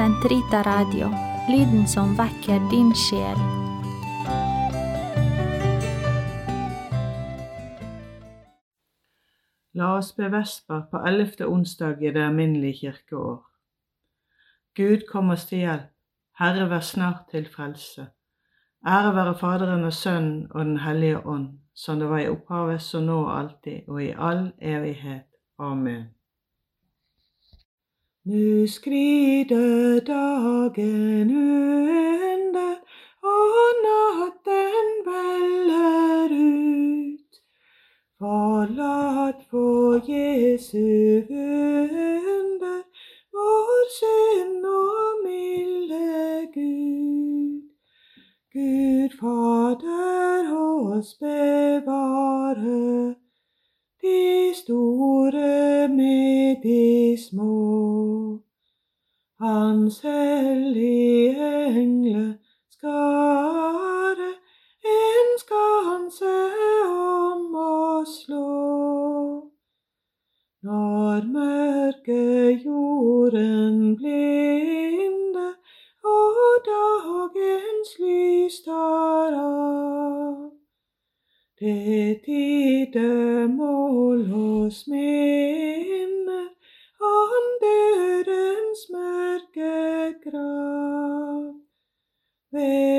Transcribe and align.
Sentrita 0.00 0.62
Radio, 0.62 1.10
lyden 1.48 1.86
som 1.86 2.14
vekker 2.16 2.62
din 2.70 2.88
sjel. 2.96 3.36
La 9.76 9.90
oss 9.98 10.14
be 10.16 10.30
vesper 10.32 10.86
på 10.88 11.02
ellevte 11.10 11.44
onsdag 11.44 12.00
i 12.00 12.14
det 12.14 12.22
alminnelige 12.24 12.78
kirkeår. 12.78 13.42
Gud 14.80 15.04
kom 15.10 15.34
oss 15.34 15.44
til 15.50 15.66
hjelp, 15.66 15.90
Herre 16.40 16.70
vær 16.70 16.86
snart 16.92 17.26
til 17.34 17.50
frelse. 17.56 18.06
Ære 18.86 19.10
være 19.18 19.34
Faderen 19.42 19.84
og 19.84 19.92
Sønnen 19.92 20.46
og 20.50 20.64
Den 20.64 20.78
hellige 20.80 21.26
ånd, 21.26 21.50
som 21.74 22.00
det 22.00 22.08
var 22.08 22.24
i 22.24 22.30
opphavet, 22.32 22.80
så 22.80 23.04
nå 23.04 23.18
og 23.26 23.36
alltid, 23.38 23.84
og 23.88 24.00
i 24.04 24.14
all 24.16 24.52
evighet. 24.62 25.28
Amen. 25.58 26.08
Nu 28.24 28.66
skrider 28.66 30.00
dagen 30.00 31.30
under, 31.30 32.74
og 33.22 33.54
natten 33.84 34.90
veller 35.06 36.30
ut. 36.30 37.40
Forlat 38.18 39.40
for 39.50 40.12
Jesu 40.12 41.22
store 54.60 55.88
med 55.88 56.56
de 56.62 57.16
små. 57.28 58.38
Hans 59.40 60.00
hellige 60.00 61.80
engle 61.82 62.38
skare 62.70 64.30
en 64.96 65.30
skanse 65.42 66.34
om 66.88 67.56
å 67.56 68.04
slå. 68.04 68.48
Når 70.62 71.24
mørke 71.36 72.20
jorden 72.64 73.96
blinde 73.96 75.48
og 76.04 76.42
dagens 76.68 77.96
lys 78.02 78.60
tar 78.68 79.40
av, 79.40 80.36
det 81.60 82.20
tidemål 82.26 83.19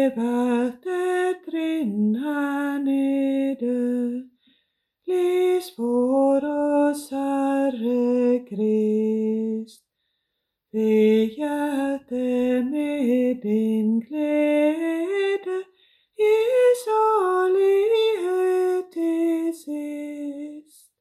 Et 0.04 0.16
trinn 1.46 2.16
her 2.16 2.80
nede, 2.82 4.24
lys 5.08 5.68
for 5.76 6.42
oss, 6.42 7.10
Herre 7.12 8.40
Krist. 8.48 9.84
Ved 10.74 11.38
hjertet 11.38 12.66
med 12.66 13.42
din 13.44 14.00
glede, 14.00 15.60
i 16.18 16.34
salighet 16.86 18.86
til 18.94 19.54
sist. 19.62 20.92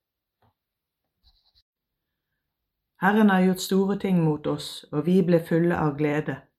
Herren 3.01 3.31
har 3.31 3.45
gjort 3.45 3.61
store 3.61 3.99
ting 3.99 4.25
mot 4.25 4.47
oss, 4.47 4.85
og 4.93 5.07
vi 5.07 5.23
ble 5.23 5.41
fulle 5.49 5.77
av 5.77 5.97
glede. 5.97 6.50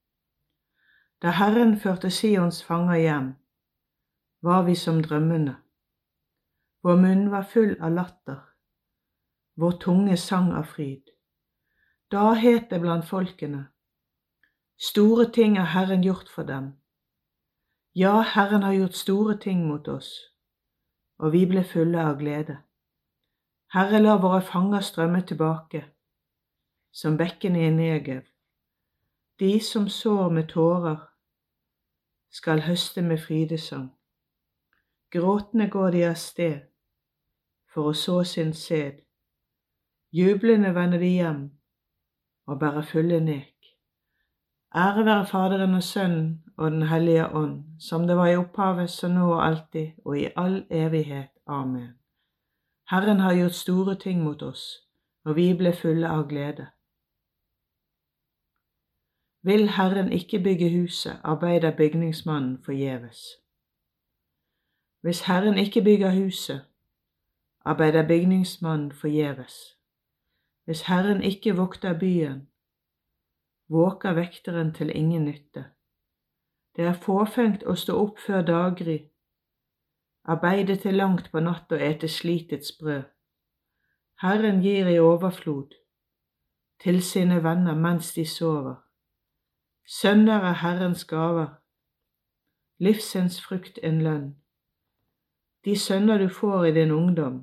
Da 1.21 1.29
Herren 1.37 1.75
førte 1.77 2.09
Sions 2.09 2.63
fanger 2.65 2.97
hjem, 2.97 3.25
var 4.41 4.63
vi 4.65 4.73
som 4.75 5.03
drømmende. 5.05 5.55
Vår 6.81 6.95
munn 6.97 7.27
var 7.29 7.45
full 7.45 7.75
av 7.77 7.91
latter, 7.93 8.39
vår 9.53 9.75
tunge 9.83 10.15
sang 10.17 10.49
av 10.57 10.71
fryd. 10.71 11.11
Da 12.09 12.31
het 12.33 12.71
det 12.71 12.79
blant 12.81 13.05
folkene, 13.05 13.67
store 14.81 15.27
ting 15.29 15.59
har 15.59 15.69
Herren 15.75 16.01
gjort 16.01 16.29
for 16.29 16.43
dem. 16.49 16.71
Ja, 17.93 18.21
Herren 18.21 18.65
har 18.65 18.73
gjort 18.73 18.97
store 18.97 19.37
ting 19.37 19.67
mot 19.67 19.87
oss, 19.87 20.09
og 21.21 21.35
vi 21.37 21.43
ble 21.45 21.61
fulle 21.63 22.01
av 22.01 22.17
glede. 22.17 22.57
Herre, 23.77 24.01
la 24.01 24.17
våre 24.17 24.41
fanger 24.41 24.81
strømme 24.81 25.21
tilbake, 25.21 25.85
som 26.91 27.13
bekkene 27.21 27.67
i 27.67 27.69
Negev. 27.69 28.25
De 29.39 29.59
som 29.61 29.85
sår 29.89 30.33
med 30.33 30.49
tårer, 30.49 31.10
skal 32.31 32.61
høste 32.61 33.01
med 33.01 33.17
frydesang. 33.17 33.91
Gråtende 35.11 35.69
går 35.69 35.91
de 35.91 36.03
av 36.07 36.15
sted 36.15 36.59
for 37.73 37.91
å 37.91 37.93
så 37.93 38.23
sin 38.23 38.53
sæd. 38.53 39.01
Jublende 40.11 40.73
vender 40.75 40.99
de 40.99 41.09
hjem 41.15 41.41
og 42.47 42.59
bærer 42.59 42.87
fulle 42.87 43.19
nek. 43.23 43.51
Ære 44.75 45.05
være 45.05 45.25
Faderen 45.27 45.75
og 45.75 45.83
Sønnen 45.83 46.43
og 46.57 46.71
Den 46.71 46.83
hellige 46.87 47.27
ånd, 47.35 47.63
som 47.79 48.07
det 48.07 48.15
var 48.17 48.27
i 48.27 48.35
opphavet, 48.35 48.89
så 48.89 49.07
nå 49.07 49.33
og 49.33 49.45
alltid, 49.45 49.91
og 50.05 50.19
i 50.19 50.27
all 50.35 50.65
evighet. 50.69 51.31
Amen. 51.47 51.89
Herren 52.91 53.19
har 53.19 53.33
gjort 53.33 53.55
store 53.55 53.95
ting 53.95 54.23
mot 54.23 54.41
oss, 54.41 54.63
og 55.25 55.35
vi 55.35 55.53
ble 55.57 55.73
fulle 55.75 56.07
av 56.07 56.27
glede. 56.27 56.67
Vil 59.43 59.69
Herren 59.69 60.11
ikke 60.11 60.39
bygge 60.39 60.81
huset, 60.81 61.19
arbeider 61.23 61.77
bygningsmannen 61.77 62.63
forgjeves. 62.63 63.41
Hvis 65.01 65.21
Herren 65.21 65.57
ikke 65.57 65.81
bygger 65.81 66.23
huset, 66.23 66.61
arbeider 67.65 68.07
bygningsmannen 68.07 68.91
forgjeves. 68.91 69.77
Hvis 70.65 70.81
Herren 70.81 71.23
ikke 71.23 71.55
vokter 71.55 71.99
byen, 71.99 72.47
våker 73.69 74.13
vekteren 74.13 74.73
til 74.73 74.91
ingen 74.95 75.25
nytte. 75.25 75.65
Det 76.75 76.85
er 76.85 76.93
fåfengt 76.93 77.63
å 77.63 77.75
stå 77.75 77.97
opp 77.97 78.19
før 78.19 78.45
daggry, 78.45 78.99
arbeide 80.23 80.75
til 80.75 80.93
langt 81.01 81.31
på 81.31 81.39
natt 81.39 81.71
og 81.71 81.81
ete 81.81 82.07
slitets 82.07 82.77
brød. 82.79 83.03
Herren 84.21 84.61
gir 84.61 84.87
i 84.87 84.99
overflod 84.99 85.73
til 86.83 87.01
sine 87.01 87.43
venner 87.43 87.75
mens 87.75 88.13
de 88.13 88.25
sover. 88.25 88.90
Sønner 89.91 90.39
er 90.39 90.53
Herrens 90.53 91.05
gaver, 91.05 91.47
livsens 92.77 93.41
frukt 93.43 93.79
en 93.83 93.97
lønn. 94.01 94.27
De 95.65 95.79
sønner 95.79 96.17
du 96.17 96.29
får 96.29 96.63
i 96.65 96.71
din 96.71 96.91
ungdom, 96.91 97.41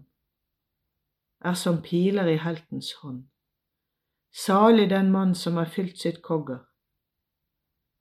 er 1.41 1.53
som 1.53 1.83
piler 1.83 2.27
i 2.27 2.37
heltens 2.41 2.93
hånd. 3.03 3.27
Salig 4.33 4.87
den 4.91 5.11
mann 5.13 5.35
som 5.35 5.57
har 5.61 5.69
fylt 5.75 6.01
sitt 6.01 6.23
kogger. 6.23 6.63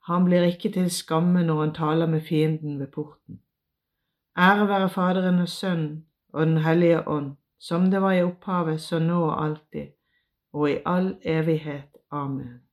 Han 0.08 0.26
blir 0.26 0.48
ikke 0.48 0.72
til 0.72 0.88
skamme 0.92 1.44
når 1.44 1.60
han 1.60 1.74
taler 1.74 2.08
med 2.08 2.22
fienden 2.22 2.80
ved 2.80 2.88
porten. 2.88 3.42
Ære 4.38 4.68
være 4.68 4.90
Faderen 4.90 5.40
og 5.40 5.50
Sønnen 5.50 6.06
og 6.34 6.46
Den 6.46 6.58
hellige 6.58 7.08
ånd, 7.08 7.36
som 7.60 7.92
det 7.92 8.02
var 8.02 8.12
i 8.12 8.24
opphavet, 8.24 8.82
så 8.82 9.00
nå 9.00 9.20
og 9.26 9.44
alltid, 9.44 9.92
og 10.54 10.72
i 10.72 10.78
all 10.86 11.18
evighet. 11.22 11.92
Amen. 12.12 12.67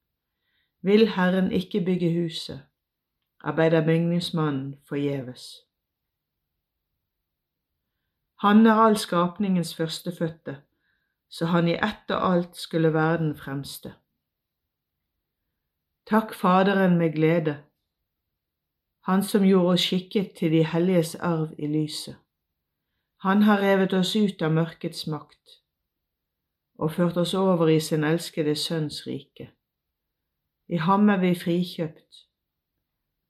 Vil 0.85 1.09
Herren 1.09 1.53
ikke 1.53 1.81
bygge 1.81 2.23
huset, 2.23 2.63
arbeider 3.41 3.85
bygningsmannen 3.85 4.75
forgjeves. 4.89 5.65
Han 8.45 8.67
er 8.67 8.73
all 8.73 8.97
skapningens 8.97 9.75
førstefødte, 9.75 10.57
så 11.29 11.47
han 11.47 11.69
i 11.69 11.75
ett 11.75 12.11
og 12.11 12.33
alt 12.33 12.57
skulle 12.57 12.93
være 12.93 13.19
den 13.19 13.37
fremste. 13.37 13.95
Takk 16.07 16.35
Faderen 16.35 16.99
med 16.99 17.13
glede, 17.13 17.65
Han 19.05 19.23
som 19.23 19.43
gjorde 19.45 19.73
oss 19.73 19.81
skikket 19.81 20.33
til 20.37 20.53
de 20.53 20.65
helliges 20.65 21.15
arv 21.15 21.55
i 21.59 21.67
lyset. 21.67 22.17
Han 23.21 23.43
har 23.43 23.61
revet 23.61 23.93
oss 23.93 24.17
ut 24.17 24.43
av 24.43 24.53
mørkets 24.53 25.07
makt 25.07 25.61
og 26.79 26.93
ført 26.93 27.17
oss 27.17 27.35
over 27.35 27.69
i 27.69 27.81
sin 27.81 28.05
elskede 28.05 28.57
Sønns 28.57 29.07
rike. 29.07 29.51
I 30.69 30.77
ham 30.77 31.09
er 31.09 31.21
vi 31.21 31.35
frikjøpt 31.35 32.21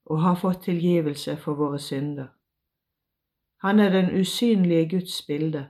og 0.05 0.21
har 0.21 0.35
fått 0.35 0.63
tilgivelse 0.63 1.37
for 1.37 1.57
våre 1.59 1.79
synder. 1.79 2.27
Han 3.65 3.79
er 3.79 3.89
den 3.89 4.19
usynlige 4.19 4.89
Guds 4.89 5.21
bilde, 5.27 5.69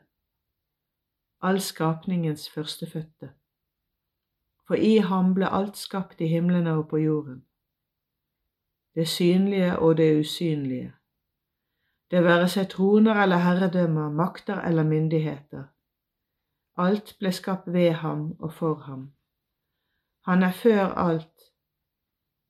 all 1.42 1.62
skapningens 1.62 2.50
førstefødte. 2.50 3.32
For 4.68 4.76
i 4.76 4.98
ham 4.98 5.34
ble 5.34 5.50
alt 5.50 5.78
skapt 5.78 6.22
i 6.22 6.28
himlene 6.28 6.74
og 6.74 6.88
på 6.90 6.98
jorden, 6.98 7.46
det 8.96 9.08
synlige 9.08 9.80
og 9.80 9.98
det 9.98 10.20
usynlige, 10.20 10.94
det 12.12 12.24
være 12.24 12.50
seg 12.50 12.70
troner 12.70 13.18
eller 13.24 13.42
herredømmer, 13.42 14.12
makter 14.12 14.62
eller 14.62 14.84
myndigheter. 14.84 15.64
Alt 16.78 17.16
ble 17.20 17.32
skapt 17.32 17.72
ved 17.74 17.92
ham 17.92 18.36
og 18.40 18.54
for 18.54 18.76
ham. 18.86 19.12
Han 20.26 20.44
er 20.44 20.52
før 20.52 20.94
alt, 21.02 21.55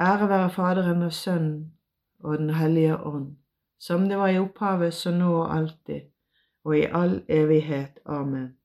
Ære 0.00 0.28
være 0.28 0.50
Faderen 0.50 1.02
og 1.02 1.12
Sønnen 1.12 1.72
og 2.20 2.38
Den 2.38 2.50
hellige 2.50 2.96
ånd, 2.96 3.36
som 3.78 4.08
det 4.08 4.18
var 4.18 4.28
i 4.28 4.38
opphavet, 4.38 4.94
så 4.94 5.10
nå 5.10 5.34
og 5.42 5.56
alltid, 5.56 6.00
og 6.64 6.78
i 6.78 6.82
all 6.82 7.24
evighet. 7.28 7.98
Amen. 8.06 8.56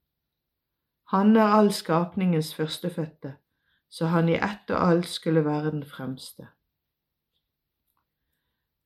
Han 1.08 1.36
er 1.36 1.44
all 1.44 1.72
skapningens 1.72 2.56
førstefødte, 2.56 3.34
så 3.90 4.06
han 4.06 4.30
i 4.30 4.36
ett 4.36 4.72
og 4.72 4.90
alt 4.90 5.08
skulle 5.08 5.46
være 5.46 5.72
den 5.72 5.86
fremste. 5.86 6.48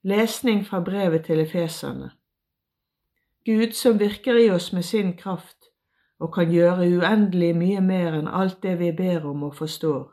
Lesning 0.04 0.66
fra 0.66 0.80
brevet 0.80 1.26
til 1.26 1.40
efeserne 1.40 2.12
Gud 3.46 3.72
som 3.74 4.00
virker 4.00 4.38
i 4.38 4.50
oss 4.50 4.74
med 4.74 4.84
sin 4.84 5.18
kraft 5.18 5.72
og 6.20 6.34
kan 6.34 6.52
gjøre 6.52 6.86
uendelig 6.98 7.56
mye 7.58 7.82
mer 7.82 8.18
enn 8.20 8.28
alt 8.30 8.60
det 8.64 8.76
vi 8.80 8.92
ber 8.98 9.26
om 9.26 9.44
og 9.44 9.56
forstår. 9.58 10.12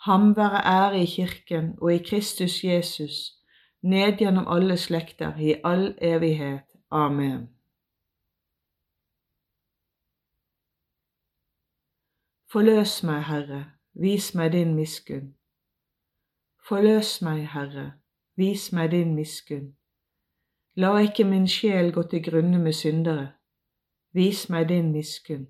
Ham 0.00 0.36
være 0.36 0.60
ære 0.64 1.02
i 1.02 1.06
Kirken 1.06 1.74
og 1.82 1.94
i 1.94 1.98
Kristus 1.98 2.64
Jesus, 2.64 3.12
ned 3.82 4.18
gjennom 4.18 4.48
alle 4.48 4.76
slekter, 4.76 5.36
i 5.36 5.54
all 5.64 5.98
evighet. 6.02 6.64
Amen. 6.90 7.48
Forløs 12.52 13.02
meg, 13.02 13.24
Herre, 13.24 13.64
vis 13.94 14.34
meg 14.34 14.52
din 14.52 14.74
miskunn. 14.74 15.34
Forløs 16.68 17.18
meg, 17.22 17.48
Herre, 17.52 17.92
vis 18.36 18.72
meg 18.72 18.90
din 18.90 19.14
miskunn. 19.14 19.74
La 20.76 20.94
ikke 21.02 21.24
min 21.24 21.48
sjel 21.48 21.92
gå 21.92 22.02
til 22.02 22.24
grunne 22.24 22.58
med 22.58 22.72
syndere. 22.72 23.32
Vis 24.14 24.48
meg 24.48 24.68
din 24.68 24.92
miskunn. 24.92 25.48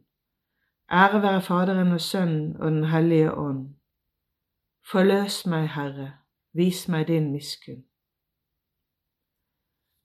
Ære 0.91 1.23
være 1.23 1.43
Faderen 1.43 1.93
og 1.93 2.01
Sønnen 2.01 2.57
og 2.57 2.71
Den 2.71 2.85
hellige 2.85 3.35
ånd. 3.35 3.78
Forløs 4.91 5.47
meg, 5.47 5.69
Herre, 5.69 6.13
vis 6.53 6.89
meg 6.89 7.09
din 7.09 7.33
miskunn. 7.33 7.85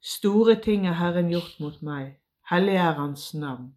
Store 0.01 0.56
ting 0.62 0.88
er 0.88 0.94
Herren 0.94 1.30
gjort 1.30 1.56
mot 1.59 1.81
meg, 1.81 2.18
hellig 2.50 2.75
er 2.75 2.91
Hans 2.91 3.33
navn. 3.33 3.69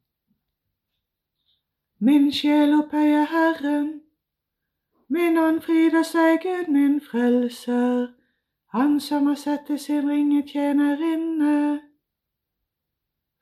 Min 1.98 2.32
sjel 2.32 2.74
opphøyer 2.74 3.24
Herren, 3.30 4.02
min 5.08 5.38
ånd 5.38 5.62
fryder 5.62 6.02
seg 6.02 6.42
Gud 6.42 6.72
min 6.72 7.00
frelser, 7.00 8.08
Han 8.74 9.00
som 9.00 9.26
har 9.26 9.34
sett 9.34 9.66
til 9.66 9.78
sin 9.78 10.10
ringe 10.10 10.42
tjenerinne. 10.48 11.80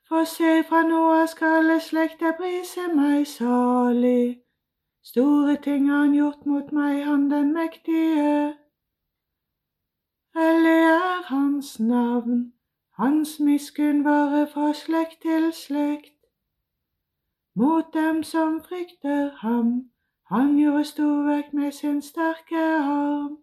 For 0.07 0.23
se, 0.23 0.63
fra 0.69 0.85
nå 0.85 1.03
av 1.17 1.27
skal 1.27 1.63
alle 1.63 1.81
slekter 1.81 2.37
prise 2.37 2.91
meg 2.93 3.25
salig. 3.27 4.44
Store 5.05 5.57
ting 5.61 5.89
har 5.89 5.97
han 5.97 6.13
gjort 6.13 6.45
mot 6.45 6.71
meg, 6.71 7.03
han 7.05 7.31
den 7.31 7.53
mektige. 7.53 8.55
Hellig 10.35 10.79
er 10.83 11.23
hans 11.27 11.79
navn. 11.79 12.53
Hans 12.97 13.39
miskunn 13.39 14.03
varer 14.05 14.45
fra 14.53 14.73
slekt 14.73 15.21
til 15.21 15.53
slekt. 15.53 16.15
Mot 17.55 17.93
dem 17.93 18.23
som 18.23 18.61
frykter 18.63 19.31
ham, 19.37 19.91
han 20.31 20.57
gjorde 20.57 20.83
storverk 20.83 21.53
med 21.53 21.71
sin 21.71 22.01
sterke 22.01 22.63
arm. 22.77 23.37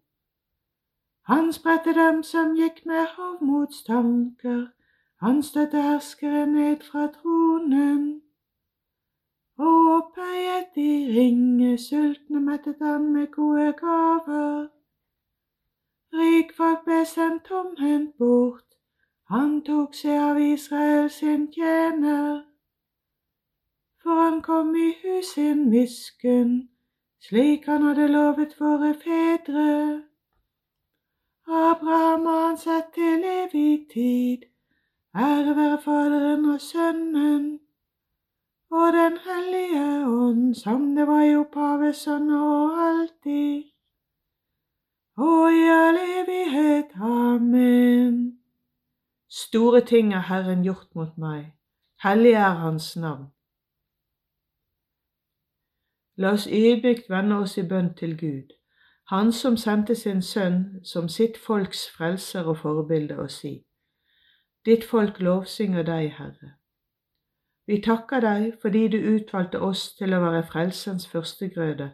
Han 1.23 1.53
spredte 1.53 1.95
dem 1.95 2.23
som 2.23 2.57
gikk 2.57 2.87
med 2.87 3.07
hovmodstanker, 3.17 4.67
han 5.23 5.43
støtte 5.43 5.83
herskere 5.83 6.47
ned 6.47 6.77
fra 6.91 7.07
tronen. 7.07 8.22
Og 9.63 9.81
opphøyet 9.97 10.71
de 10.75 10.91
ringe 11.17 11.79
sultne 11.79 12.41
mettet 12.41 12.81
han 12.81 13.13
med 13.13 13.27
gode 13.37 13.73
gaver. 13.81 14.69
Rikfolk 16.13 16.83
ble 16.85 17.05
sendt 17.07 17.45
tomhendt 17.49 18.17
bort, 18.19 18.67
han 19.33 19.53
tok 19.69 19.95
seg 19.95 20.19
av 20.19 20.41
Israel 20.45 21.07
sin 21.11 21.47
tjener, 21.55 22.43
for 24.03 24.21
han 24.25 24.43
kom 24.49 24.75
i 24.77 24.91
hus 25.05 25.31
sin 25.37 25.65
miskunn, 25.71 26.53
slik 27.29 27.71
han 27.71 27.87
hadde 27.87 28.11
lovet 28.13 28.59
våre 28.61 28.93
fedre. 29.07 29.73
Abraham 31.47 32.27
har 32.27 32.47
han 32.49 32.63
sett 32.67 32.93
til 32.99 33.25
evig 33.39 33.89
tid, 33.95 34.49
ære 35.17 35.57
være 35.57 35.83
Faderen 35.87 36.49
og 36.55 36.61
Sønnen 36.61 37.62
og 38.73 38.93
Den 38.93 39.19
hellige 39.29 40.07
ånd, 40.07 40.55
som 40.55 40.97
det 40.97 41.07
var 41.07 41.23
i 41.23 41.37
opphavet, 41.37 41.97
så 41.97 42.19
nå 42.19 42.41
og 42.65 42.79
alltid, 42.89 43.65
og 45.17 45.53
i 45.53 45.65
all 45.69 45.99
evighet. 46.21 46.95
Amen. 46.95 48.39
Store 49.29 49.81
ting 49.81 50.15
har 50.15 50.21
Herren 50.21 50.65
gjort 50.65 50.95
mot 50.95 51.19
meg, 51.19 51.53
hellig 52.03 52.33
er 52.33 52.55
Hans 52.63 52.97
navn. 52.97 53.27
La 56.17 56.33
oss 56.33 56.47
ydmykt 56.47 57.11
vende 57.11 57.37
oss 57.45 57.59
i 57.59 57.67
bønn 57.69 57.95
til 57.95 58.19
Gud, 58.19 58.57
Han 59.07 59.33
som 59.33 59.57
sendte 59.57 59.95
sin 59.95 60.23
sønn 60.23 60.81
som 60.85 61.09
sitt 61.09 61.39
folks 61.39 61.91
frelser 61.91 62.45
og 62.45 62.57
forbilde, 62.57 63.19
og 63.19 63.31
si, 63.31 63.65
Ditt 64.65 64.85
folk 64.85 65.21
lovsynger 65.21 65.83
deg, 65.83 66.13
Herre. 66.19 66.62
Vi 67.67 67.79
takker 67.81 68.21
deg 68.21 68.53
fordi 68.63 68.89
du 68.89 68.99
utvalgte 69.15 69.61
oss 69.63 69.93
til 69.99 70.15
å 70.15 70.21
være 70.25 70.43
frelsens 70.51 71.07
førstegrøde 71.09 71.93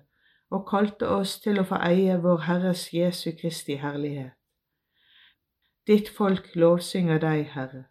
og 0.51 0.65
kalte 0.71 1.09
oss 1.13 1.37
til 1.45 1.61
å 1.61 1.67
få 1.69 1.81
eie 1.85 2.17
vår 2.25 2.45
Herres 2.47 2.89
Jesu 2.95 3.31
Kristi 3.41 3.77
herlighet. 3.83 4.33
Ditt 5.89 6.09
folk 6.13 6.49
lovsynger 6.57 7.21
deg, 7.21 7.47
Herre. 7.53 7.85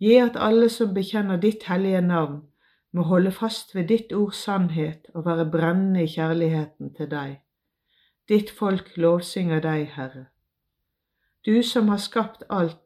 Gi 0.00 0.16
at 0.20 0.36
alle 0.36 0.68
som 0.72 0.94
bekjenner 0.94 1.40
ditt 1.40 1.64
hellige 1.68 2.00
navn, 2.04 2.42
må 2.92 3.04
holde 3.08 3.32
fast 3.32 3.74
ved 3.74 3.88
ditt 3.88 4.12
ords 4.16 4.40
sannhet 4.44 5.08
og 5.14 5.26
være 5.26 5.50
brennende 5.52 6.04
i 6.04 6.10
kjærligheten 6.12 6.94
til 6.96 7.10
deg. 7.10 7.38
Ditt 8.28 8.50
folk 8.50 8.96
lovsynger 8.96 9.60
deg, 9.64 9.86
Herre. 9.96 10.26
Du 11.44 11.62
som 11.62 11.88
har 11.88 12.00
skapt 12.04 12.44
alt, 12.50 12.80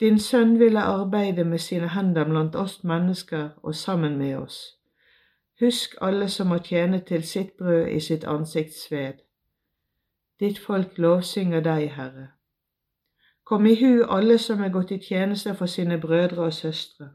din 0.00 0.18
sønn 0.18 0.58
ville 0.58 0.80
arbeide 0.80 1.44
med 1.44 1.58
sine 1.58 1.88
hender 1.88 2.24
blant 2.24 2.56
oss 2.56 2.84
mennesker 2.84 3.48
og 3.62 3.74
sammen 3.74 4.18
med 4.18 4.36
oss. 4.36 4.78
Husk 5.60 5.94
alle 6.00 6.28
som 6.28 6.46
må 6.46 6.58
tjene 6.58 7.00
til 7.00 7.22
sitt 7.26 7.56
brød 7.58 7.86
i 7.86 8.00
sitt 8.00 8.24
ansikts 8.24 8.84
sved. 8.86 9.24
Ditt 10.40 10.58
folk 10.58 10.98
lovsynger 10.98 11.60
deg, 11.60 11.90
Herre. 11.94 12.28
Kom 13.44 13.66
i 13.66 13.74
hu 13.80 14.04
alle 14.08 14.38
som 14.38 14.62
er 14.62 14.68
gått 14.68 14.90
i 14.90 14.98
tjeneste 15.02 15.54
for 15.54 15.66
sine 15.66 15.98
brødre 16.00 16.44
og 16.46 16.52
søstre. 16.52 17.08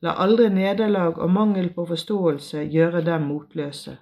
La 0.00 0.14
aldri 0.22 0.48
nederlag 0.48 1.18
og 1.18 1.30
mangel 1.30 1.72
på 1.74 1.84
forståelse 1.86 2.58
gjøre 2.72 3.04
dem 3.04 3.22
motløse. 3.22 3.98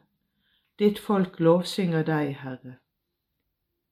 Ditt 0.78 0.98
folk 0.98 1.40
lovsynger 1.40 2.02
deg, 2.02 2.36
Herre. 2.42 2.76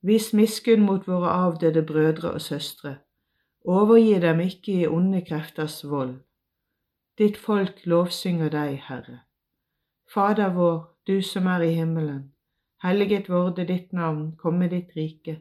Vis 0.02 0.33
miskunn 0.33 0.85
mot 0.85 1.09
våre 1.09 1.30
avdøde 1.33 1.83
brødre 1.83 2.30
og 2.30 2.40
søstre. 2.40 2.97
Overgi 3.64 4.21
dem 4.21 4.40
ikke 4.40 4.73
i 4.73 4.87
onde 4.87 5.23
krefters 5.25 5.85
vold. 5.88 6.18
Ditt 7.18 7.37
folk 7.37 7.87
lovsynger 7.87 8.50
deg, 8.52 8.83
Herre. 8.88 9.21
Fader 10.14 10.52
vår, 10.52 10.83
du 11.06 11.23
som 11.23 11.47
er 11.47 11.64
i 11.64 11.73
himmelen. 11.73 12.33
Helliget 12.85 13.30
vorde 13.33 13.64
ditt 13.64 13.92
navn, 13.92 14.37
komme 14.37 14.68
ditt 14.68 14.92
rike. 14.97 15.38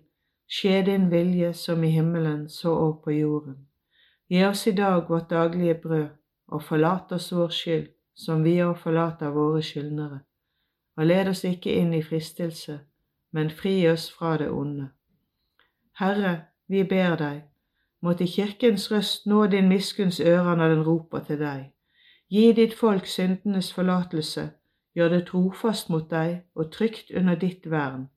Skje 0.48 0.82
din 0.88 1.12
vilje 1.12 1.54
som 1.54 1.84
i 1.84 1.92
himmelen, 1.92 2.48
så 2.50 2.72
òg 2.72 3.04
på 3.04 3.12
jorden. 3.12 3.58
Gi 4.32 4.46
oss 4.48 4.68
i 4.68 4.72
dag 4.72 5.10
vårt 5.10 5.30
daglige 5.30 5.76
brød, 5.84 6.08
og 6.48 6.64
forlat 6.64 7.12
oss 7.12 7.32
vår 7.36 7.52
skyld, 7.52 7.88
som 8.16 8.44
vi 8.44 8.60
òg 8.64 8.78
forlater 8.80 9.36
våre 9.36 9.62
skyldnere. 9.62 10.24
Og 10.98 11.06
led 11.06 11.28
oss 11.28 11.44
ikke 11.44 11.76
inn 11.76 11.94
i 11.94 12.04
fristelse, 12.04 12.80
men 13.32 13.52
fri 13.52 13.82
oss 13.90 14.12
fra 14.14 14.38
det 14.38 14.52
onde. 14.52 14.94
Herre, 16.00 16.38
vi 16.68 16.84
ber 16.88 17.18
deg, 17.20 17.42
måtte 18.04 18.28
Kirkens 18.28 18.92
røst 18.92 19.26
nå 19.26 19.46
din 19.48 19.70
miskunns 19.72 20.20
ører 20.20 20.56
når 20.56 20.76
den 20.76 20.88
roper 20.88 21.20
til 21.20 21.40
deg. 21.40 21.70
Gi 22.30 22.52
ditt 22.52 22.74
folk 22.78 23.06
syndenes 23.08 23.74
forlatelse, 23.74 24.50
gjør 24.96 25.10
det 25.10 25.26
trofast 25.28 25.90
mot 25.90 26.10
deg 26.12 26.42
og 26.56 26.72
trygt 26.72 27.12
under 27.16 27.36
ditt 27.36 27.70
vern 27.72 28.10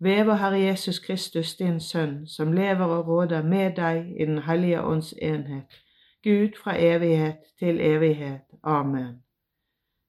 Vev 0.00 0.26
vår 0.26 0.34
Herre 0.38 0.58
Jesus 0.58 0.98
Kristus, 0.98 1.56
din 1.56 1.80
Sønn, 1.80 2.26
som 2.26 2.52
lever 2.52 2.84
og 2.84 3.08
råder 3.08 3.42
med 3.42 3.74
deg 3.76 4.14
i 4.20 4.24
Den 4.24 4.38
hellige 4.38 4.82
ånds 4.82 5.12
enhet, 5.22 5.82
Gud 6.22 6.54
fra 6.62 6.76
evighet 6.78 7.38
til 7.58 7.80
evighet. 7.80 8.46
Amen. 8.62 9.22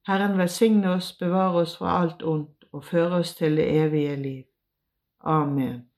Herren 0.07 0.37
velsigne 0.37 0.89
oss, 0.89 1.13
bevare 1.13 1.61
oss 1.61 1.77
fra 1.77 2.01
alt 2.01 2.23
ondt 2.23 2.65
og 2.71 2.85
føre 2.85 3.15
oss 3.15 3.35
til 3.35 3.57
det 3.57 3.65
evige 3.85 4.15
liv. 4.15 4.43
Amen. 5.21 5.88